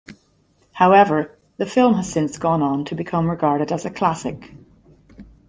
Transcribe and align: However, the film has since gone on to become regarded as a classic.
However, 0.71 1.37
the 1.57 1.67
film 1.67 1.93
has 1.93 2.11
since 2.11 2.39
gone 2.39 2.63
on 2.63 2.85
to 2.85 2.95
become 2.95 3.29
regarded 3.29 3.71
as 3.71 3.85
a 3.85 3.91
classic. 3.91 4.51